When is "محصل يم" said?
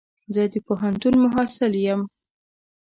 1.23-2.01